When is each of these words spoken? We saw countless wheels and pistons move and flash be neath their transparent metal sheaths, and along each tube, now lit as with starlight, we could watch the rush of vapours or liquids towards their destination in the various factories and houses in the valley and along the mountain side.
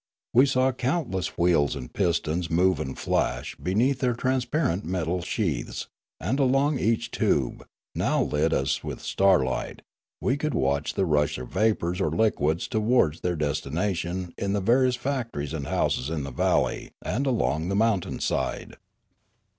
We 0.33 0.47
saw 0.47 0.71
countless 0.71 1.37
wheels 1.37 1.75
and 1.75 1.93
pistons 1.93 2.49
move 2.49 2.79
and 2.79 2.97
flash 2.97 3.55
be 3.57 3.75
neath 3.75 3.99
their 3.99 4.15
transparent 4.15 4.83
metal 4.83 5.21
sheaths, 5.21 5.89
and 6.19 6.39
along 6.39 6.79
each 6.79 7.11
tube, 7.11 7.63
now 7.93 8.23
lit 8.23 8.51
as 8.51 8.83
with 8.83 8.99
starlight, 9.03 9.83
we 10.19 10.37
could 10.37 10.55
watch 10.55 10.95
the 10.95 11.05
rush 11.05 11.37
of 11.37 11.49
vapours 11.49 12.01
or 12.01 12.09
liquids 12.09 12.67
towards 12.67 13.19
their 13.21 13.35
destination 13.35 14.33
in 14.39 14.53
the 14.53 14.59
various 14.59 14.95
factories 14.95 15.53
and 15.53 15.67
houses 15.67 16.09
in 16.09 16.23
the 16.23 16.31
valley 16.31 16.89
and 17.05 17.27
along 17.27 17.69
the 17.69 17.75
mountain 17.75 18.19
side. 18.19 18.77